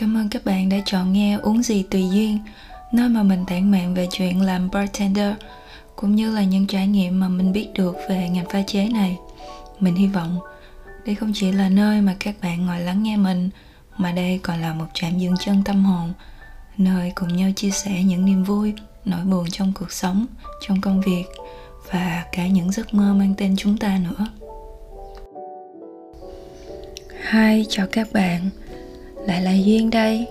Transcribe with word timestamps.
Cảm 0.00 0.16
ơn 0.16 0.28
các 0.28 0.44
bạn 0.44 0.68
đã 0.68 0.76
chọn 0.84 1.12
nghe 1.12 1.38
Uống 1.42 1.62
gì 1.62 1.82
tùy 1.82 2.08
duyên, 2.12 2.38
nơi 2.92 3.08
mà 3.08 3.22
mình 3.22 3.44
tản 3.46 3.70
mạn 3.70 3.94
về 3.94 4.08
chuyện 4.10 4.40
làm 4.40 4.70
bartender 4.70 5.34
cũng 5.96 6.14
như 6.14 6.34
là 6.34 6.44
những 6.44 6.66
trải 6.66 6.86
nghiệm 6.86 7.20
mà 7.20 7.28
mình 7.28 7.52
biết 7.52 7.68
được 7.74 7.96
về 8.08 8.28
ngành 8.28 8.48
pha 8.48 8.62
chế 8.66 8.88
này. 8.88 9.16
Mình 9.80 9.94
hy 9.94 10.06
vọng 10.06 10.38
đây 11.06 11.14
không 11.14 11.32
chỉ 11.34 11.52
là 11.52 11.68
nơi 11.68 12.00
mà 12.00 12.16
các 12.20 12.34
bạn 12.42 12.66
ngồi 12.66 12.80
lắng 12.80 13.02
nghe 13.02 13.16
mình 13.16 13.50
mà 13.96 14.12
đây 14.12 14.40
còn 14.42 14.60
là 14.60 14.74
một 14.74 14.86
trạm 14.94 15.18
dừng 15.18 15.36
chân 15.36 15.62
tâm 15.64 15.84
hồn, 15.84 16.12
nơi 16.76 17.12
cùng 17.14 17.36
nhau 17.36 17.50
chia 17.56 17.70
sẻ 17.70 18.02
những 18.02 18.24
niềm 18.24 18.44
vui, 18.44 18.74
nỗi 19.04 19.24
buồn 19.24 19.50
trong 19.50 19.72
cuộc 19.78 19.92
sống, 19.92 20.26
trong 20.66 20.80
công 20.80 21.00
việc 21.00 21.24
và 21.90 22.24
cả 22.32 22.46
những 22.46 22.72
giấc 22.72 22.94
mơ 22.94 23.14
mang 23.14 23.34
tên 23.36 23.54
chúng 23.58 23.76
ta 23.76 23.98
nữa. 23.98 24.26
Hi, 27.32 27.64
chào 27.68 27.86
các 27.92 28.12
bạn 28.12 28.50
lại 29.26 29.42
là 29.42 29.52
Duyên 29.52 29.90
đây. 29.90 30.26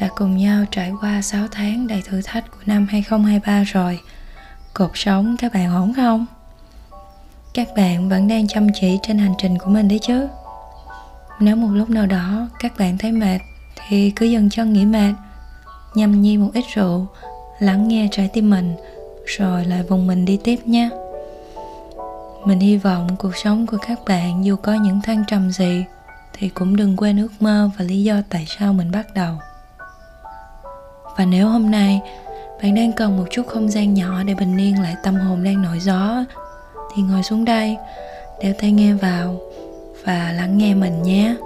Đã 0.00 0.08
cùng 0.16 0.36
nhau 0.36 0.64
trải 0.70 0.92
qua 1.00 1.22
6 1.22 1.46
tháng 1.50 1.86
đầy 1.86 2.02
thử 2.02 2.22
thách 2.24 2.50
của 2.50 2.62
năm 2.66 2.86
2023 2.90 3.62
rồi. 3.62 4.00
Cuộc 4.74 4.96
sống 4.96 5.36
các 5.38 5.54
bạn 5.54 5.74
ổn 5.74 5.94
không? 5.94 6.26
Các 7.54 7.68
bạn 7.76 8.08
vẫn 8.08 8.28
đang 8.28 8.48
chăm 8.48 8.66
chỉ 8.80 8.98
trên 9.02 9.18
hành 9.18 9.34
trình 9.38 9.58
của 9.58 9.70
mình 9.70 9.88
đấy 9.88 9.98
chứ? 10.02 10.28
Nếu 11.40 11.56
một 11.56 11.70
lúc 11.72 11.90
nào 11.90 12.06
đó 12.06 12.48
các 12.58 12.72
bạn 12.78 12.98
thấy 12.98 13.12
mệt, 13.12 13.38
Thì 13.88 14.10
cứ 14.10 14.26
dừng 14.26 14.50
chân 14.50 14.72
nghỉ 14.72 14.84
mệt. 14.84 15.12
Nhâm 15.94 16.22
nhi 16.22 16.36
một 16.36 16.50
ít 16.54 16.64
rượu, 16.74 17.06
Lắng 17.58 17.88
nghe 17.88 18.08
trái 18.12 18.30
tim 18.32 18.50
mình, 18.50 18.74
Rồi 19.26 19.64
lại 19.64 19.82
vùng 19.82 20.06
mình 20.06 20.24
đi 20.24 20.38
tiếp 20.44 20.66
nha 20.66 20.90
mình 22.46 22.60
hy 22.60 22.76
vọng 22.76 23.08
cuộc 23.18 23.36
sống 23.36 23.66
của 23.66 23.76
các 23.86 24.00
bạn 24.06 24.44
dù 24.44 24.56
có 24.56 24.74
những 24.74 25.00
thăng 25.00 25.24
trầm 25.26 25.50
gì 25.50 25.84
thì 26.38 26.48
cũng 26.48 26.76
đừng 26.76 26.96
quên 26.96 27.20
ước 27.20 27.32
mơ 27.40 27.70
và 27.78 27.84
lý 27.84 28.02
do 28.02 28.16
tại 28.28 28.46
sao 28.58 28.72
mình 28.72 28.90
bắt 28.90 29.14
đầu. 29.14 29.34
Và 31.16 31.24
nếu 31.24 31.48
hôm 31.48 31.70
nay 31.70 32.00
bạn 32.62 32.74
đang 32.74 32.92
cần 32.92 33.16
một 33.16 33.24
chút 33.30 33.46
không 33.46 33.68
gian 33.68 33.94
nhỏ 33.94 34.22
để 34.22 34.34
bình 34.34 34.56
yên 34.56 34.82
lại 34.82 34.96
tâm 35.02 35.14
hồn 35.14 35.44
đang 35.44 35.62
nổi 35.62 35.80
gió, 35.80 36.24
thì 36.94 37.02
ngồi 37.02 37.22
xuống 37.22 37.44
đây, 37.44 37.76
đeo 38.42 38.52
tai 38.58 38.72
nghe 38.72 38.94
vào 38.94 39.40
và 40.04 40.32
lắng 40.36 40.58
nghe 40.58 40.74
mình 40.74 41.02
nhé. 41.02 41.36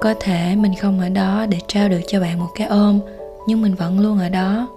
Có 0.00 0.14
thể 0.20 0.56
mình 0.56 0.74
không 0.80 1.00
ở 1.00 1.08
đó 1.08 1.46
để 1.48 1.58
trao 1.68 1.88
được 1.88 2.00
cho 2.06 2.20
bạn 2.20 2.38
một 2.38 2.48
cái 2.54 2.66
ôm, 2.66 3.00
nhưng 3.46 3.62
mình 3.62 3.74
vẫn 3.74 4.00
luôn 4.00 4.18
ở 4.18 4.28
đó, 4.28 4.68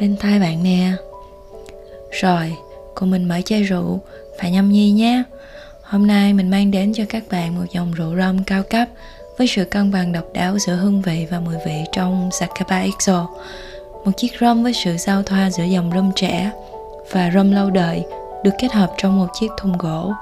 bên 0.00 0.16
tai 0.16 0.40
bạn 0.40 0.62
nè. 0.62 0.92
Rồi, 2.10 2.56
cùng 2.94 3.10
mình 3.10 3.28
mở 3.28 3.40
chai 3.44 3.62
rượu 3.62 4.00
và 4.42 4.48
nhâm 4.48 4.72
nhi 4.72 4.90
nhé. 4.90 5.22
Hôm 5.94 6.06
nay 6.06 6.32
mình 6.32 6.50
mang 6.50 6.70
đến 6.70 6.92
cho 6.94 7.04
các 7.08 7.22
bạn 7.30 7.54
một 7.54 7.64
dòng 7.70 7.92
rượu 7.92 8.16
rum 8.16 8.44
cao 8.44 8.62
cấp 8.70 8.88
với 9.38 9.46
sự 9.46 9.64
cân 9.64 9.92
bằng 9.92 10.12
độc 10.12 10.24
đáo 10.34 10.58
giữa 10.58 10.74
hương 10.74 11.02
vị 11.02 11.26
và 11.30 11.40
mùi 11.40 11.54
vị 11.66 11.84
trong 11.92 12.30
Sakapa 12.32 12.84
XO. 13.00 13.28
Một 14.04 14.10
chiếc 14.16 14.32
rum 14.40 14.62
với 14.62 14.72
sự 14.72 14.96
giao 14.96 15.22
thoa 15.22 15.50
giữa 15.50 15.64
dòng 15.64 15.90
rum 15.94 16.10
trẻ 16.16 16.50
và 17.10 17.30
rum 17.34 17.50
lâu 17.50 17.70
đời 17.70 18.04
được 18.44 18.50
kết 18.58 18.72
hợp 18.72 18.92
trong 18.98 19.18
một 19.18 19.26
chiếc 19.40 19.50
thùng 19.58 19.78
gỗ 19.78 20.12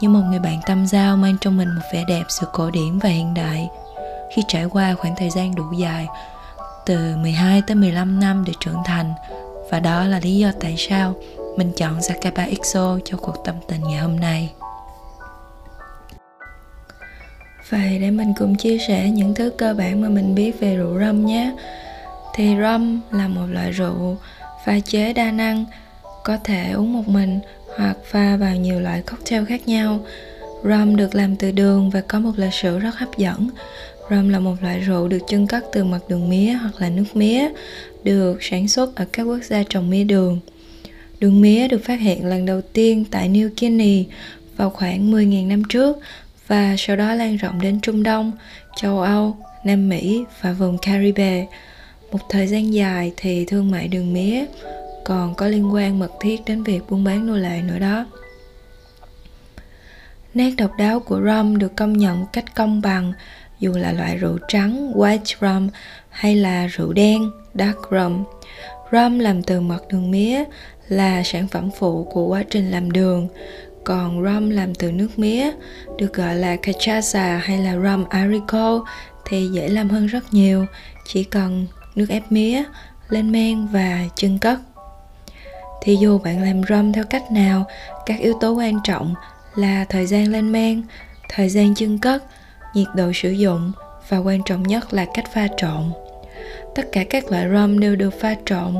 như 0.00 0.08
một 0.08 0.22
người 0.30 0.38
bạn 0.38 0.60
tâm 0.66 0.86
giao 0.86 1.16
mang 1.16 1.36
trong 1.40 1.56
mình 1.56 1.68
một 1.68 1.82
vẻ 1.92 2.04
đẹp 2.08 2.24
sự 2.28 2.46
cổ 2.52 2.70
điển 2.70 2.98
và 2.98 3.08
hiện 3.08 3.34
đại 3.34 3.68
khi 4.34 4.42
trải 4.48 4.64
qua 4.64 4.94
khoảng 4.94 5.16
thời 5.16 5.30
gian 5.30 5.54
đủ 5.54 5.64
dài, 5.78 6.06
từ 6.86 7.16
12 7.16 7.62
tới 7.66 7.74
15 7.74 8.20
năm 8.20 8.44
để 8.46 8.52
trưởng 8.60 8.82
thành, 8.84 9.12
và 9.70 9.80
đó 9.80 10.04
là 10.04 10.20
lý 10.22 10.36
do 10.36 10.52
tại 10.60 10.74
sao 10.78 11.14
mình 11.56 11.72
chọn 11.76 12.02
Sakapa 12.02 12.46
XO 12.62 12.98
cho 13.04 13.16
cuộc 13.16 13.44
tâm 13.44 13.54
tình 13.68 13.80
ngày 13.82 13.98
hôm 13.98 14.20
nay. 14.20 14.52
Vậy 17.72 17.98
để 17.98 18.10
mình 18.10 18.32
cùng 18.38 18.54
chia 18.54 18.78
sẻ 18.78 19.10
những 19.10 19.34
thứ 19.34 19.50
cơ 19.50 19.74
bản 19.74 20.00
mà 20.00 20.08
mình 20.08 20.34
biết 20.34 20.60
về 20.60 20.76
rượu 20.76 20.98
rum 20.98 21.26
nhé. 21.26 21.52
Thì 22.34 22.44
rum 22.56 23.00
là 23.10 23.28
một 23.28 23.46
loại 23.50 23.70
rượu 23.70 24.16
pha 24.64 24.80
chế 24.80 25.12
đa 25.12 25.30
năng, 25.30 25.64
có 26.24 26.38
thể 26.44 26.70
uống 26.72 26.92
một 26.92 27.08
mình 27.08 27.40
hoặc 27.76 27.96
pha 28.04 28.36
vào 28.36 28.56
nhiều 28.56 28.80
loại 28.80 29.02
cocktail 29.02 29.44
khác 29.44 29.68
nhau. 29.68 30.00
Rum 30.64 30.96
được 30.96 31.14
làm 31.14 31.36
từ 31.36 31.50
đường 31.50 31.90
và 31.90 32.00
có 32.00 32.20
một 32.20 32.32
lịch 32.36 32.54
sử 32.54 32.78
rất 32.78 32.96
hấp 32.96 33.18
dẫn. 33.18 33.48
Rum 34.10 34.28
là 34.28 34.38
một 34.38 34.62
loại 34.62 34.80
rượu 34.80 35.08
được 35.08 35.20
chân 35.28 35.46
cất 35.46 35.64
từ 35.72 35.84
mật 35.84 36.08
đường 36.08 36.28
mía 36.28 36.52
hoặc 36.52 36.74
là 36.78 36.88
nước 36.88 37.04
mía, 37.14 37.48
được 38.04 38.42
sản 38.42 38.68
xuất 38.68 38.96
ở 38.96 39.04
các 39.12 39.22
quốc 39.22 39.40
gia 39.42 39.62
trồng 39.68 39.90
mía 39.90 40.04
đường. 40.04 40.40
Đường 41.20 41.40
mía 41.40 41.68
được 41.68 41.84
phát 41.84 42.00
hiện 42.00 42.26
lần 42.26 42.46
đầu 42.46 42.60
tiên 42.60 43.04
tại 43.10 43.28
New 43.28 43.48
Guinea 43.60 44.04
vào 44.56 44.70
khoảng 44.70 45.12
10.000 45.12 45.48
năm 45.48 45.62
trước 45.68 45.98
và 46.46 46.74
sau 46.78 46.96
đó 46.96 47.14
lan 47.14 47.36
rộng 47.36 47.60
đến 47.60 47.80
Trung 47.80 48.02
Đông, 48.02 48.32
châu 48.76 49.00
Âu, 49.00 49.36
Nam 49.64 49.88
Mỹ 49.88 50.24
và 50.40 50.52
vùng 50.52 50.78
Caribe. 50.78 51.46
Một 52.12 52.18
thời 52.28 52.46
gian 52.46 52.74
dài 52.74 53.12
thì 53.16 53.44
thương 53.44 53.70
mại 53.70 53.88
đường 53.88 54.12
mía 54.12 54.44
còn 55.04 55.34
có 55.34 55.46
liên 55.46 55.74
quan 55.74 55.98
mật 55.98 56.10
thiết 56.20 56.40
đến 56.46 56.62
việc 56.62 56.80
buôn 56.90 57.04
bán 57.04 57.26
nô 57.26 57.36
lệ 57.36 57.62
nữa 57.62 57.78
đó. 57.78 58.06
Nét 60.34 60.50
độc 60.58 60.70
đáo 60.78 61.00
của 61.00 61.20
rum 61.20 61.58
được 61.58 61.76
công 61.76 61.92
nhận 61.92 62.20
một 62.20 62.26
cách 62.32 62.54
công 62.54 62.80
bằng 62.80 63.12
dù 63.58 63.72
là 63.72 63.92
loại 63.92 64.16
rượu 64.16 64.38
trắng 64.48 64.92
white 64.94 65.34
rum 65.40 65.68
hay 66.10 66.36
là 66.36 66.66
rượu 66.66 66.92
đen 66.92 67.30
dark 67.54 67.78
rum. 67.90 68.24
Rum 68.92 69.18
làm 69.18 69.42
từ 69.42 69.60
mật 69.60 69.88
đường 69.88 70.10
mía 70.10 70.44
là 70.88 71.22
sản 71.22 71.48
phẩm 71.48 71.70
phụ 71.78 72.04
của 72.04 72.26
quá 72.26 72.42
trình 72.50 72.70
làm 72.70 72.90
đường 72.90 73.28
còn 73.84 74.24
rum 74.24 74.50
làm 74.50 74.74
từ 74.74 74.92
nước 74.92 75.18
mía, 75.18 75.50
được 75.98 76.14
gọi 76.14 76.36
là 76.36 76.56
cachaça 76.56 77.36
hay 77.36 77.58
là 77.58 77.72
rum 77.72 78.04
arico 78.08 78.84
thì 79.24 79.48
dễ 79.48 79.68
làm 79.68 79.88
hơn 79.88 80.06
rất 80.06 80.34
nhiều. 80.34 80.66
Chỉ 81.06 81.24
cần 81.24 81.66
nước 81.94 82.06
ép 82.08 82.32
mía 82.32 82.62
lên 83.08 83.32
men 83.32 83.66
và 83.66 83.98
chưng 84.16 84.38
cất. 84.38 84.58
Thì 85.82 85.96
dù 85.96 86.18
bạn 86.18 86.42
làm 86.42 86.62
rum 86.68 86.92
theo 86.92 87.04
cách 87.10 87.32
nào, 87.32 87.64
các 88.06 88.20
yếu 88.20 88.34
tố 88.40 88.52
quan 88.52 88.78
trọng 88.84 89.14
là 89.54 89.84
thời 89.88 90.06
gian 90.06 90.28
lên 90.28 90.52
men, 90.52 90.82
thời 91.28 91.48
gian 91.48 91.74
chưng 91.74 91.98
cất, 91.98 92.24
nhiệt 92.74 92.88
độ 92.96 93.12
sử 93.14 93.30
dụng 93.30 93.72
và 94.08 94.18
quan 94.18 94.42
trọng 94.44 94.62
nhất 94.62 94.94
là 94.94 95.06
cách 95.14 95.24
pha 95.34 95.48
trộn. 95.56 95.92
Tất 96.74 96.82
cả 96.92 97.04
các 97.10 97.30
loại 97.30 97.48
rum 97.48 97.80
đều 97.80 97.96
được 97.96 98.20
pha 98.20 98.34
trộn 98.46 98.74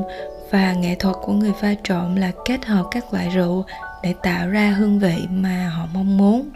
và 0.53 0.73
nghệ 0.73 0.95
thuật 0.95 1.15
của 1.21 1.33
người 1.33 1.51
pha 1.61 1.73
trộn 1.83 2.15
là 2.15 2.31
kết 2.45 2.65
hợp 2.65 2.83
các 2.91 3.13
loại 3.13 3.29
rượu 3.29 3.65
để 4.03 4.13
tạo 4.23 4.49
ra 4.49 4.69
hương 4.69 4.99
vị 4.99 5.15
mà 5.29 5.71
họ 5.75 5.87
mong 5.93 6.17
muốn. 6.17 6.49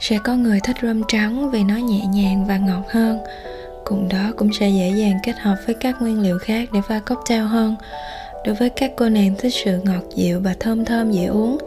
Sẽ 0.00 0.18
có 0.24 0.34
người 0.34 0.60
thích 0.64 0.76
rum 0.82 1.02
trắng 1.08 1.50
vì 1.50 1.64
nó 1.64 1.76
nhẹ 1.76 2.06
nhàng 2.06 2.46
và 2.46 2.58
ngọt 2.58 2.82
hơn. 2.90 3.18
Cùng 3.84 4.08
đó 4.08 4.32
cũng 4.36 4.52
sẽ 4.52 4.68
dễ 4.68 4.90
dàng 4.90 5.18
kết 5.22 5.38
hợp 5.38 5.56
với 5.66 5.74
các 5.74 6.02
nguyên 6.02 6.20
liệu 6.22 6.38
khác 6.38 6.68
để 6.72 6.80
pha 6.88 6.98
cocktail 6.98 7.42
hơn. 7.42 7.76
Đối 8.44 8.54
với 8.54 8.68
các 8.68 8.92
cô 8.96 9.08
nàng 9.08 9.34
thích 9.38 9.54
sự 9.64 9.80
ngọt 9.84 10.02
dịu 10.14 10.40
và 10.40 10.54
thơm 10.60 10.84
thơm 10.84 11.10
dễ 11.10 11.26
uống, 11.26 11.58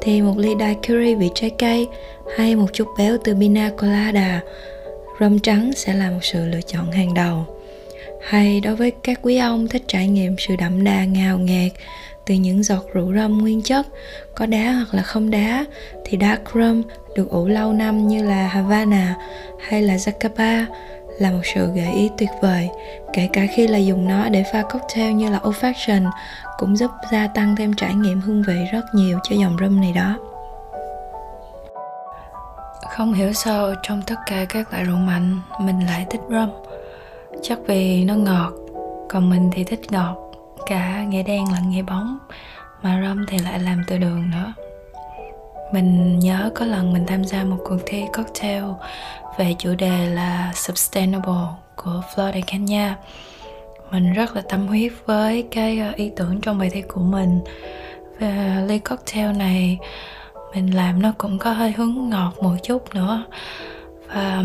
thì 0.00 0.22
một 0.22 0.38
ly 0.38 0.50
daiquiri 0.60 1.14
vị 1.14 1.30
trái 1.34 1.50
cây 1.50 1.88
hay 2.36 2.56
một 2.56 2.66
chút 2.72 2.88
béo 2.98 3.16
từ 3.24 3.34
pina 3.34 3.70
colada 3.80 4.40
rum 5.20 5.38
trắng 5.38 5.70
sẽ 5.76 5.94
là 5.94 6.10
một 6.10 6.20
sự 6.22 6.46
lựa 6.46 6.60
chọn 6.60 6.90
hàng 6.90 7.14
đầu 7.14 7.59
hay 8.20 8.60
đối 8.60 8.76
với 8.76 8.92
các 9.02 9.18
quý 9.22 9.38
ông 9.38 9.68
thích 9.68 9.82
trải 9.86 10.08
nghiệm 10.08 10.36
sự 10.38 10.56
đậm 10.56 10.84
đà, 10.84 11.04
ngào 11.04 11.38
ngạt 11.38 11.72
từ 12.26 12.34
những 12.34 12.62
giọt 12.62 12.84
rượu 12.92 13.14
rum 13.14 13.38
nguyên 13.38 13.62
chất, 13.62 13.86
có 14.34 14.46
đá 14.46 14.72
hoặc 14.72 14.94
là 14.94 15.02
không 15.02 15.30
đá, 15.30 15.64
thì 16.04 16.18
dark 16.20 16.40
rum 16.54 16.82
được 17.16 17.30
ủ 17.30 17.46
lâu 17.46 17.72
năm 17.72 18.08
như 18.08 18.22
là 18.22 18.48
Havana 18.48 19.16
hay 19.68 19.82
là 19.82 19.94
Zacapa 19.94 20.64
là 21.18 21.30
một 21.30 21.40
sự 21.54 21.66
gợi 21.76 21.92
ý 21.92 22.10
tuyệt 22.18 22.30
vời, 22.40 22.68
kể 23.12 23.28
cả 23.32 23.46
khi 23.54 23.66
là 23.66 23.78
dùng 23.78 24.08
nó 24.08 24.28
để 24.28 24.44
pha 24.52 24.62
cocktail 24.62 25.12
như 25.12 25.30
là 25.30 25.40
old 25.48 25.56
fashion 25.56 26.10
cũng 26.58 26.76
giúp 26.76 26.90
gia 27.12 27.26
tăng 27.26 27.56
thêm 27.56 27.72
trải 27.74 27.94
nghiệm 27.94 28.20
hương 28.20 28.42
vị 28.42 28.56
rất 28.72 28.84
nhiều 28.94 29.18
cho 29.22 29.36
dòng 29.36 29.56
rum 29.60 29.80
này 29.80 29.92
đó. 29.92 30.18
Không 32.90 33.12
hiểu 33.12 33.32
sao 33.32 33.74
trong 33.82 34.02
tất 34.06 34.16
cả 34.26 34.44
các 34.48 34.72
loại 34.72 34.84
rượu 34.84 34.96
mạnh, 34.96 35.40
mình 35.60 35.86
lại 35.86 36.06
thích 36.10 36.20
rum 36.30 36.69
chắc 37.42 37.58
vì 37.66 38.04
nó 38.04 38.14
ngọt, 38.14 38.52
còn 39.08 39.30
mình 39.30 39.50
thì 39.52 39.64
thích 39.64 39.80
ngọt. 39.92 40.16
Cả 40.66 41.04
nghệ 41.08 41.22
đen 41.22 41.44
lẫn 41.52 41.70
nghệ 41.70 41.82
bóng, 41.82 42.18
mà 42.82 43.02
rum 43.06 43.26
thì 43.26 43.38
lại 43.38 43.58
làm 43.58 43.82
từ 43.86 43.98
đường 43.98 44.30
nữa. 44.30 44.52
Mình 45.72 46.18
nhớ 46.18 46.50
có 46.54 46.64
lần 46.64 46.92
mình 46.92 47.06
tham 47.06 47.24
gia 47.24 47.44
một 47.44 47.58
cuộc 47.64 47.78
thi 47.86 48.04
cocktail 48.16 48.64
về 49.38 49.54
chủ 49.58 49.74
đề 49.74 50.06
là 50.06 50.52
sustainable 50.54 51.46
của 51.76 52.02
Florida 52.14 52.42
Kenya 52.46 52.96
mình 53.90 54.12
rất 54.12 54.36
là 54.36 54.42
tâm 54.48 54.66
huyết 54.66 54.92
với 55.06 55.46
cái 55.50 55.78
ờ, 55.78 55.92
ý 55.96 56.10
tưởng 56.16 56.40
trong 56.40 56.58
bài 56.58 56.70
thi 56.70 56.82
của 56.82 57.00
mình. 57.00 57.40
Và 58.20 58.64
ly 58.68 58.78
cocktail 58.78 59.36
này 59.36 59.78
mình 60.54 60.76
làm 60.76 61.02
nó 61.02 61.12
cũng 61.18 61.38
có 61.38 61.52
hơi 61.52 61.72
hướng 61.72 62.08
ngọt 62.08 62.32
một 62.42 62.54
chút 62.62 62.94
nữa. 62.94 63.22
Và 64.14 64.42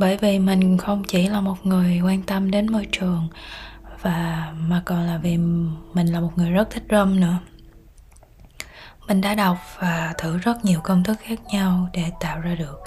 bởi 0.00 0.16
vì 0.16 0.38
mình 0.38 0.78
không 0.78 1.04
chỉ 1.04 1.28
là 1.28 1.40
một 1.40 1.66
người 1.66 2.00
quan 2.04 2.22
tâm 2.22 2.50
đến 2.50 2.72
môi 2.72 2.86
trường 2.92 3.28
và 4.02 4.52
mà 4.58 4.82
còn 4.84 5.06
là 5.06 5.18
vì 5.18 5.36
mình 5.94 6.06
là 6.06 6.20
một 6.20 6.30
người 6.36 6.50
rất 6.50 6.70
thích 6.70 6.82
rum 6.90 7.20
nữa. 7.20 7.38
Mình 9.08 9.20
đã 9.20 9.34
đọc 9.34 9.56
và 9.78 10.14
thử 10.18 10.38
rất 10.38 10.64
nhiều 10.64 10.80
công 10.80 11.04
thức 11.04 11.18
khác 11.22 11.40
nhau 11.52 11.88
để 11.92 12.04
tạo 12.20 12.40
ra 12.40 12.54
được 12.54 12.80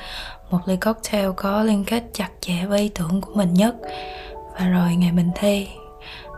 một 0.49 0.67
ly 0.67 0.75
cocktail 0.75 1.29
có 1.37 1.63
liên 1.63 1.85
kết 1.85 2.03
chặt 2.13 2.29
chẽ 2.41 2.65
với 2.65 2.79
ý 2.79 2.89
tưởng 2.95 3.21
của 3.21 3.33
mình 3.35 3.53
nhất. 3.53 3.75
Và 4.59 4.67
rồi 4.67 4.95
ngày 4.95 5.11
mình 5.11 5.31
thi, 5.35 5.67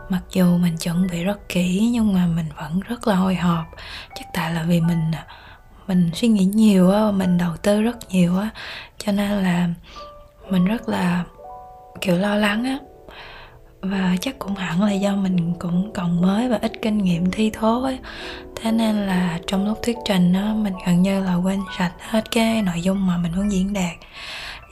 mặc 0.08 0.22
dù 0.30 0.58
mình 0.58 0.76
chuẩn 0.76 1.06
bị 1.12 1.24
rất 1.24 1.48
kỹ 1.48 1.88
nhưng 1.92 2.12
mà 2.12 2.26
mình 2.26 2.46
vẫn 2.56 2.80
rất 2.80 3.06
là 3.06 3.14
hồi 3.14 3.34
hộp. 3.34 3.64
Chắc 4.14 4.26
tại 4.34 4.54
là 4.54 4.62
vì 4.62 4.80
mình 4.80 5.12
mình 5.86 6.10
suy 6.14 6.28
nghĩ 6.28 6.44
nhiều 6.44 6.90
á, 6.90 7.10
mình 7.10 7.38
đầu 7.38 7.56
tư 7.56 7.82
rất 7.82 8.10
nhiều 8.10 8.38
á. 8.38 8.48
Cho 8.98 9.12
nên 9.12 9.30
là 9.30 9.68
mình 10.50 10.64
rất 10.64 10.88
là, 10.88 11.24
kiểu, 12.00 12.18
lo 12.18 12.36
lắng 12.36 12.64
á. 12.64 12.78
Và 13.80 14.16
chắc 14.20 14.38
cũng 14.38 14.54
hẳn 14.54 14.82
là 14.82 14.92
do 14.92 15.16
mình 15.16 15.54
cũng 15.58 15.92
còn 15.94 16.20
mới 16.20 16.48
và 16.48 16.58
ít 16.62 16.72
kinh 16.82 16.98
nghiệm 16.98 17.30
thi 17.30 17.50
thố 17.50 17.82
ấy 17.82 17.98
thế 18.56 18.72
nên 18.72 18.96
là 19.06 19.38
trong 19.46 19.66
lúc 19.66 19.78
thuyết 19.82 19.96
trình 20.04 20.32
á, 20.32 20.52
mình 20.56 20.74
gần 20.86 21.02
như 21.02 21.20
là 21.24 21.34
quên 21.34 21.60
sạch 21.78 21.92
hết 22.00 22.30
cái 22.30 22.62
nội 22.62 22.82
dung 22.82 23.06
mà 23.06 23.16
mình 23.16 23.32
muốn 23.36 23.52
diễn 23.52 23.72
đạt. 23.72 23.96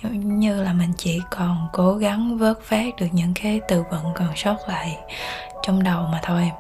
Giống 0.02 0.38
như 0.38 0.62
là 0.62 0.72
mình 0.72 0.92
chỉ 0.96 1.22
còn 1.30 1.68
cố 1.72 1.94
gắng 1.94 2.38
vớt 2.38 2.62
phát 2.62 2.96
được 3.00 3.06
những 3.12 3.34
cái 3.42 3.60
từ 3.68 3.82
vựng 3.90 4.04
còn 4.14 4.36
sót 4.36 4.56
lại 4.68 4.96
trong 5.62 5.82
đầu 5.82 6.06
mà 6.12 6.20
thôi. 6.22 6.50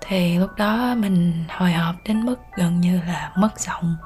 Thì 0.00 0.38
lúc 0.38 0.50
đó 0.56 0.94
mình 0.96 1.44
hồi 1.48 1.72
hộp 1.72 1.94
đến 2.04 2.26
mức 2.26 2.36
gần 2.56 2.80
như 2.80 3.00
là 3.06 3.32
mất 3.36 3.60
giọng. 3.60 3.96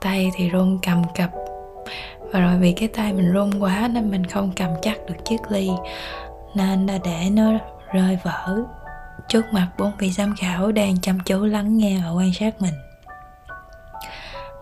Tay 0.00 0.30
thì 0.34 0.48
run 0.48 0.78
cầm 0.82 1.02
cập 1.14 1.30
và 2.32 2.40
rồi 2.40 2.58
vì 2.60 2.72
cái 2.72 2.88
tay 2.88 3.12
mình 3.12 3.32
run 3.32 3.50
quá 3.60 3.88
nên 3.92 4.10
mình 4.10 4.26
không 4.26 4.52
cầm 4.56 4.70
chắc 4.82 4.96
được 5.08 5.24
chiếc 5.24 5.40
ly. 5.48 5.70
Nên 6.54 6.86
đã 6.86 6.94
để 7.04 7.30
nó 7.30 7.52
rơi 7.92 8.18
vỡ. 8.22 8.56
Trước 9.28 9.44
mặt 9.52 9.68
bốn 9.78 9.92
vị 9.98 10.10
giám 10.10 10.34
khảo 10.40 10.72
đang 10.72 11.00
chăm 11.00 11.18
chú 11.20 11.44
lắng 11.44 11.78
nghe 11.78 12.00
và 12.04 12.10
quan 12.10 12.32
sát 12.32 12.62
mình. 12.62 12.74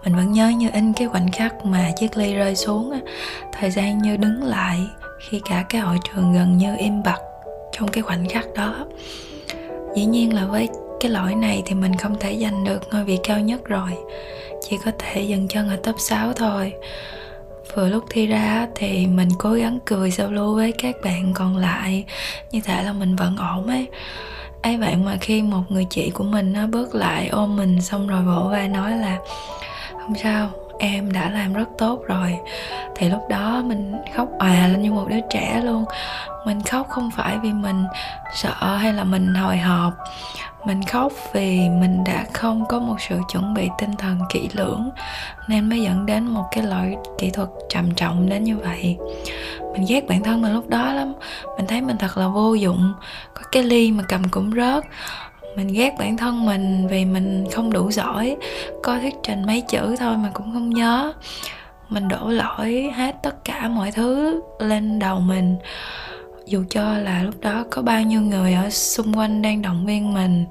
Mình 0.05 0.17
vẫn 0.17 0.33
nhớ 0.33 0.49
như 0.49 0.71
in 0.73 0.93
cái 0.93 1.09
khoảnh 1.09 1.33
khắc 1.33 1.65
mà 1.65 1.91
chiếc 1.97 2.17
ly 2.17 2.35
rơi 2.35 2.57
xuống 2.57 3.01
thời 3.53 3.71
gian 3.71 3.99
như 3.99 4.17
đứng 4.17 4.43
lại 4.43 4.79
khi 5.21 5.41
cả 5.45 5.65
cái 5.69 5.81
hội 5.81 5.99
trường 6.05 6.33
gần 6.33 6.57
như 6.59 6.77
im 6.79 7.03
bặt 7.03 7.21
trong 7.73 7.89
cái 7.89 8.03
khoảnh 8.03 8.29
khắc 8.29 8.47
đó. 8.55 8.87
Dĩ 9.97 10.05
nhiên 10.05 10.35
là 10.35 10.47
với 10.47 10.69
cái 11.01 11.11
lỗi 11.11 11.35
này 11.35 11.63
thì 11.67 11.75
mình 11.75 11.97
không 11.97 12.19
thể 12.21 12.39
giành 12.43 12.65
được 12.65 12.83
ngôi 12.93 13.05
vị 13.05 13.19
cao 13.25 13.41
nhất 13.41 13.65
rồi. 13.65 13.91
Chỉ 14.69 14.77
có 14.85 14.91
thể 14.99 15.23
dừng 15.23 15.49
chân 15.49 15.69
ở 15.69 15.77
top 15.77 15.97
6 15.99 16.33
thôi 16.33 16.73
vừa 17.75 17.89
lúc 17.89 18.05
thi 18.11 18.27
ra 18.27 18.67
thì 18.75 19.07
mình 19.07 19.29
cố 19.39 19.53
gắng 19.53 19.79
cười 19.85 20.11
giao 20.11 20.31
lưu 20.31 20.55
với 20.55 20.73
các 20.73 20.95
bạn 21.05 21.33
còn 21.35 21.57
lại. 21.57 22.05
Như 22.51 22.61
thể 22.61 22.83
là 22.83 22.93
mình 22.93 23.17
vẫn 23.17 23.37
ổn 23.37 23.67
ấy. 23.67 23.87
Ấy 24.63 24.77
vậy 24.77 24.97
mà 24.97 25.17
khi 25.21 25.43
một 25.43 25.63
người 25.69 25.87
chị 25.91 26.11
của 26.11 26.25
mình 26.25 26.53
nó 26.53 26.67
bước 26.67 26.95
lại 26.95 27.29
ôm 27.29 27.57
mình 27.57 27.81
xong 27.81 28.07
rồi 28.07 28.23
vỗ 28.23 28.49
vai 28.51 28.69
nói 28.69 28.97
là, 28.97 29.19
không 29.93 30.15
sao, 30.23 30.51
em 30.79 31.13
đã 31.13 31.31
làm 31.31 31.53
rất 31.53 31.69
tốt 31.79 32.03
rồi. 32.07 32.39
Thì 32.97 33.09
lúc 33.09 33.23
đó 33.29 33.63
mình 33.65 33.95
khóc 34.17 34.29
òa 34.39 34.67
lên 34.67 34.83
như 34.83 34.93
một 34.93 35.07
đứa 35.09 35.21
trẻ 35.31 35.61
luôn. 35.65 35.85
Mình 36.47 36.63
khóc 36.63 36.87
không 36.89 37.11
phải 37.17 37.39
vì 37.39 37.53
mình 37.53 37.85
sợ 38.35 38.77
hay 38.77 38.93
là 38.93 39.05
mình 39.05 39.35
hồi 39.35 39.57
hộp 39.57 39.93
mình 40.69 40.83
khóc 40.83 41.13
vì 41.33 41.69
mình 41.69 42.05
đã 42.05 42.25
không 42.33 42.65
có 42.69 42.79
một 42.79 42.97
sự 43.09 43.19
chuẩn 43.33 43.55
bị 43.55 43.69
tinh 43.79 43.97
thần 43.99 44.19
kỹ 44.31 44.49
lưỡng, 44.53 44.91
nên 45.49 45.69
mới 45.69 45.83
dẫn 45.83 46.07
đến 46.07 46.27
một 46.27 46.45
cái 46.51 46.65
lỗi 46.65 46.97
kỹ 47.19 47.31
thuật 47.31 47.49
trầm 47.69 47.95
trọng 47.95 48.29
đến 48.29 48.45
như 48.45 48.57
vậy. 48.57 48.97
Mình 49.73 49.85
ghét 49.89 50.09
bản 50.09 50.23
thân 50.23 50.43
mình 50.43 50.53
lúc 50.53 50.69
đó 50.69 50.93
lắm. 50.93 51.13
Mình 51.57 51.67
thấy 51.67 51.81
mình 51.81 51.97
thật 51.99 52.19
là 52.19 52.29
vô 52.29 52.55
dụng. 52.55 52.93
Có 53.35 53.43
cái 53.53 53.63
ly 53.63 53.93
mà 53.93 54.05
cầm 54.09 54.23
cũng 54.31 54.53
rớt. 54.57 54.85
Mình 55.57 55.69
ghét 55.69 55.95
bản 55.99 56.17
thân 56.17 56.47
mình 56.47 56.87
vì 56.91 57.05
mình 57.05 57.45
không 57.53 57.73
đủ 57.73 57.91
giỏi. 57.91 58.37
Coi 58.83 59.01
thuyết 59.01 59.15
trình 59.23 59.47
mấy 59.47 59.61
chữ 59.61 59.97
thôi 59.99 60.17
mà 60.17 60.31
cũng 60.35 60.53
không 60.53 60.71
nhớ. 60.71 61.13
Mình 61.89 62.09
đổ 62.09 62.29
lỗi 62.29 62.91
hết 62.95 63.17
tất 63.23 63.45
cả 63.45 63.69
mọi 63.69 63.93
thứ 63.93 64.41
lên 64.59 64.99
đầu 64.99 65.21
mình 65.21 65.57
dù 66.49 66.65
cho 66.71 66.99
là 66.99 67.23
lúc 67.23 67.41
đó 67.41 67.65
có 67.71 67.83
bao 67.83 68.03
nhiêu 68.03 68.21
người 68.21 68.55
ở 68.55 68.71
xung 68.71 69.19
quanh 69.19 69.43
đang 69.43 69.63
động 69.63 69.87
viên 69.87 70.15
mình 70.15 70.45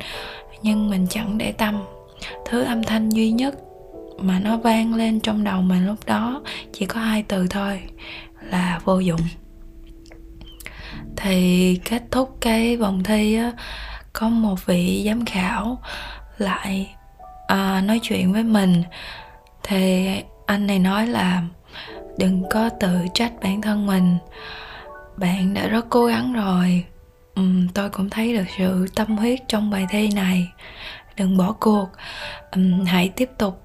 nhưng 0.62 0.90
mình 0.90 1.08
chẳng 1.10 1.38
để 1.38 1.52
tâm. 1.52 1.84
Thứ 2.46 2.64
âm 2.64 2.84
thanh 2.84 3.10
duy 3.10 3.32
nhất 3.32 3.56
mà 4.20 4.40
nó 4.40 4.58
vang 4.58 4.96
lên 4.96 5.20
trong 5.20 5.44
đầu 5.44 5.62
mình 5.62 5.88
lúc 5.88 6.06
đó 6.06 6.42
chỉ 6.74 6.86
có 6.86 7.00
hai 7.00 7.24
từ 7.24 7.48
thôi 7.48 7.82
là 8.52 8.80
vô 8.84 9.00
dụng. 9.00 9.22
Thì 11.16 11.80
kết 11.86 12.04
thúc 12.12 12.38
cái 12.42 12.78
vòng 12.78 13.04
thi 13.04 13.36
á 13.36 13.52
có 14.14 14.30
một 14.30 14.66
vị 14.66 15.04
giám 15.06 15.26
khảo 15.26 15.82
lại 16.38 16.96
à, 17.48 17.82
nói 17.82 18.00
chuyện 18.04 18.34
với 18.34 18.44
mình. 18.44 18.84
Thì 19.64 20.08
anh 20.46 20.68
này 20.68 20.80
nói 20.80 21.08
là 21.08 21.44
đừng 22.18 22.44
có 22.52 22.70
tự 22.70 22.98
trách 23.14 23.34
bản 23.42 23.62
thân 23.62 23.88
mình 23.88 24.18
bạn 25.18 25.54
đã 25.54 25.68
rất 25.68 25.86
cố 25.90 26.06
gắng 26.06 26.34
rồi. 26.34 26.84
Uhm, 27.40 27.68
tôi 27.68 27.90
cũng 27.90 28.10
thấy 28.10 28.34
được 28.34 28.46
sự 28.58 28.88
tâm 28.96 29.18
huyết 29.18 29.40
trong 29.48 29.70
bài 29.70 29.88
thi 29.90 30.10
này. 30.16 30.48
Đừng 31.18 31.38
bỏ 31.38 31.56
cuộc. 31.60 31.88
Uhm, 32.60 32.86
hãy 32.86 33.10
tiếp 33.10 33.30
tục 33.38 33.64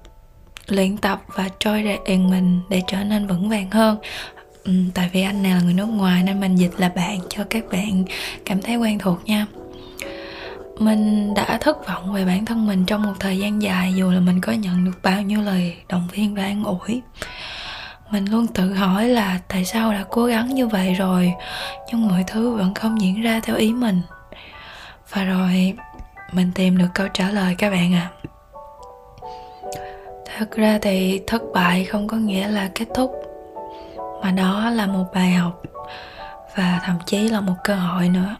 luyện 0.67 0.97
tập 0.97 1.21
và 1.27 1.49
trôi 1.59 1.99
rèn 2.07 2.29
mình 2.29 2.61
để 2.69 2.81
trở 2.87 3.03
nên 3.03 3.27
vững 3.27 3.49
vàng 3.49 3.71
hơn. 3.71 3.97
Uhm, 4.69 4.89
tại 4.93 5.09
vì 5.13 5.21
anh 5.21 5.43
này 5.43 5.51
là 5.51 5.61
người 5.61 5.73
nước 5.73 5.85
ngoài 5.85 6.23
nên 6.23 6.39
mình 6.39 6.55
dịch 6.55 6.73
là 6.77 6.89
bạn 6.89 7.19
cho 7.29 7.43
các 7.49 7.63
bạn 7.71 8.03
cảm 8.45 8.61
thấy 8.61 8.75
quen 8.75 8.99
thuộc 8.99 9.25
nha. 9.25 9.45
Mình 10.79 11.33
đã 11.33 11.57
thất 11.61 11.87
vọng 11.87 12.13
về 12.13 12.25
bản 12.25 12.45
thân 12.45 12.67
mình 12.67 12.85
trong 12.85 13.03
một 13.03 13.13
thời 13.19 13.37
gian 13.37 13.61
dài 13.61 13.93
dù 13.93 14.11
là 14.11 14.19
mình 14.19 14.41
có 14.41 14.51
nhận 14.51 14.85
được 14.85 14.99
bao 15.03 15.21
nhiêu 15.21 15.41
lời 15.41 15.75
động 15.89 16.07
viên 16.11 16.35
và 16.35 16.43
an 16.43 16.63
ủi 16.63 17.01
mình 18.13 18.25
luôn 18.31 18.47
tự 18.47 18.73
hỏi 18.73 19.07
là 19.07 19.39
tại 19.47 19.65
sao 19.65 19.93
đã 19.93 20.03
cố 20.09 20.25
gắng 20.25 20.55
như 20.55 20.67
vậy 20.67 20.93
rồi, 20.93 21.33
nhưng 21.87 22.07
mọi 22.07 22.23
thứ 22.27 22.55
vẫn 22.55 22.73
không 22.73 23.01
diễn 23.01 23.21
ra 23.21 23.39
theo 23.43 23.55
ý 23.55 23.73
mình 23.73 24.01
và 25.09 25.23
rồi 25.23 25.73
mình 26.31 26.51
tìm 26.55 26.77
được 26.77 26.87
câu 26.93 27.07
trả 27.13 27.29
lời 27.29 27.55
các 27.57 27.69
bạn 27.69 27.93
ạ 27.93 28.09
à. 28.09 28.29
thật 30.37 30.51
ra 30.51 30.79
thì 30.81 31.21
thất 31.27 31.41
bại 31.53 31.85
không 31.85 32.07
có 32.07 32.17
nghĩa 32.17 32.47
là 32.47 32.69
kết 32.75 32.85
thúc, 32.95 33.11
mà 34.23 34.31
đó 34.31 34.69
là 34.69 34.87
một 34.87 35.05
bài 35.13 35.31
học 35.31 35.61
và 36.55 36.79
thậm 36.83 36.97
chí 37.05 37.29
là 37.29 37.41
một 37.41 37.55
cơ 37.63 37.75
hội 37.75 38.09
nữa 38.09 38.35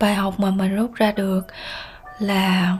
bài 0.00 0.14
học 0.14 0.40
mà 0.40 0.50
mình 0.50 0.76
rút 0.76 0.94
ra 0.94 1.12
được 1.12 1.46
là 2.18 2.76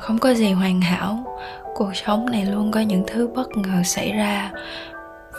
không 0.00 0.18
có 0.18 0.34
gì 0.34 0.52
hoàn 0.52 0.80
hảo, 0.80 1.38
cuộc 1.74 1.96
sống 1.96 2.30
này 2.30 2.46
luôn 2.46 2.70
có 2.70 2.80
những 2.80 3.04
thứ 3.06 3.28
bất 3.34 3.56
ngờ 3.56 3.82
xảy 3.84 4.12
ra 4.12 4.50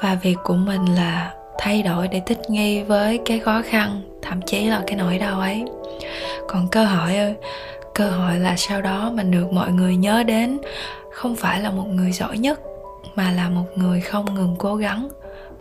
và 0.01 0.15
việc 0.15 0.37
của 0.43 0.55
mình 0.55 0.85
là 0.95 1.33
thay 1.57 1.83
đổi 1.83 2.07
để 2.07 2.21
thích 2.25 2.39
nghi 2.49 2.83
với 2.83 3.19
cái 3.25 3.39
khó 3.39 3.61
khăn, 3.65 4.01
thậm 4.21 4.41
chí 4.41 4.65
là 4.65 4.81
cái 4.87 4.95
nỗi 4.95 5.17
đau 5.17 5.39
ấy. 5.39 5.63
Còn 6.47 6.67
cơ 6.67 6.85
hội 6.85 7.15
ơi, 7.15 7.35
cơ 7.95 8.09
hội 8.09 8.39
là 8.39 8.55
sau 8.57 8.81
đó 8.81 9.11
mình 9.13 9.31
được 9.31 9.53
mọi 9.53 9.71
người 9.71 9.95
nhớ 9.95 10.23
đến, 10.23 10.57
không 11.11 11.35
phải 11.35 11.61
là 11.61 11.71
một 11.71 11.87
người 11.87 12.11
giỏi 12.11 12.37
nhất, 12.37 12.59
mà 13.15 13.31
là 13.31 13.49
một 13.49 13.65
người 13.75 14.01
không 14.01 14.35
ngừng 14.35 14.55
cố 14.59 14.75
gắng. 14.75 15.09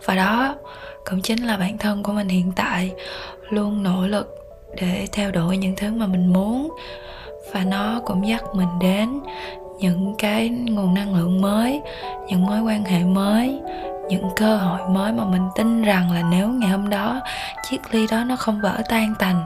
Và 0.05 0.15
đó 0.15 0.55
cũng 1.09 1.21
chính 1.21 1.43
là 1.43 1.57
bản 1.57 1.77
thân 1.77 2.03
của 2.03 2.11
mình 2.11 2.27
hiện 2.27 2.51
tại, 2.55 2.91
luôn 3.49 3.83
nỗ 3.83 4.07
lực 4.07 4.35
để 4.81 5.07
theo 5.11 5.31
đuổi 5.31 5.57
những 5.57 5.75
thứ 5.77 5.91
mà 5.91 6.05
mình 6.05 6.33
muốn. 6.33 6.69
Và 7.51 7.63
nó 7.63 8.01
cũng 8.05 8.27
dắt 8.27 8.43
mình 8.53 8.79
đến 8.81 9.19
những 9.79 10.15
cái 10.17 10.49
nguồn 10.49 10.93
năng 10.93 11.15
lượng 11.15 11.41
mới, 11.41 11.81
những 12.27 12.45
mối 12.45 12.61
quan 12.61 12.83
hệ 12.83 13.03
mới 13.03 13.59
những 14.09 14.29
cơ 14.35 14.57
hội 14.57 14.89
mới 14.89 15.11
mà 15.11 15.25
mình 15.25 15.49
tin 15.55 15.81
rằng 15.81 16.11
là 16.11 16.23
nếu 16.31 16.49
ngày 16.49 16.69
hôm 16.69 16.89
đó 16.89 17.21
chiếc 17.69 17.79
ly 17.91 18.07
đó 18.11 18.23
nó 18.23 18.35
không 18.35 18.61
vỡ 18.61 18.81
tan 18.89 19.13
tành 19.19 19.43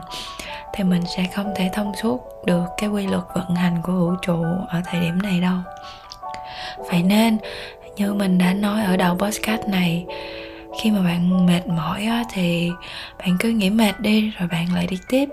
thì 0.72 0.84
mình 0.84 1.02
sẽ 1.16 1.26
không 1.34 1.52
thể 1.56 1.70
thông 1.72 1.92
suốt 2.02 2.44
được 2.46 2.64
cái 2.76 2.88
quy 2.88 3.06
luật 3.06 3.22
vận 3.34 3.54
hành 3.54 3.82
của 3.82 3.92
vũ 3.92 4.14
trụ 4.22 4.44
ở 4.68 4.80
thời 4.84 5.00
điểm 5.00 5.22
này 5.22 5.40
đâu. 5.40 5.56
Vậy 6.78 7.02
nên 7.02 7.38
như 7.96 8.14
mình 8.14 8.38
đã 8.38 8.52
nói 8.52 8.84
ở 8.84 8.96
đầu 8.96 9.16
podcast 9.18 9.68
này 9.68 10.06
khi 10.80 10.90
mà 10.90 11.02
bạn 11.02 11.46
mệt 11.46 11.66
mỏi 11.66 12.04
á, 12.04 12.24
thì 12.32 12.70
bạn 13.18 13.36
cứ 13.40 13.48
nghĩ 13.48 13.70
mệt 13.70 14.00
đi 14.00 14.32
rồi 14.38 14.48
bạn 14.48 14.66
lại 14.74 14.86
đi 14.86 14.98
tiếp. 15.08 15.28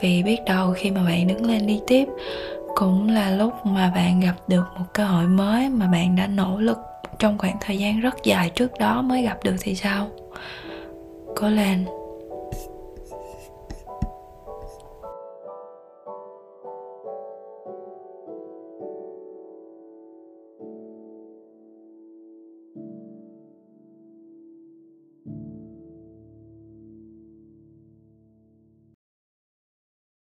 Vì 0.00 0.22
biết 0.22 0.38
đâu 0.46 0.72
khi 0.76 0.90
mà 0.90 1.02
bạn 1.04 1.26
đứng 1.26 1.46
lên 1.46 1.66
đi 1.66 1.80
tiếp 1.86 2.04
cũng 2.74 3.08
là 3.08 3.30
lúc 3.30 3.66
mà 3.66 3.92
bạn 3.94 4.20
gặp 4.20 4.34
được 4.48 4.64
một 4.78 4.84
cơ 4.92 5.04
hội 5.04 5.26
mới 5.26 5.68
mà 5.68 5.86
bạn 5.86 6.16
đã 6.16 6.26
nỗ 6.26 6.58
lực 6.58 6.78
trong 7.24 7.38
khoảng 7.38 7.56
thời 7.60 7.78
gian 7.78 8.00
rất 8.00 8.14
dài 8.24 8.50
trước 8.50 8.78
đó 8.78 9.02
mới 9.02 9.22
gặp 9.22 9.44
được 9.44 9.56
thì 9.60 9.74
sao? 9.74 10.10
Cố 11.36 11.48
lên 11.48 11.84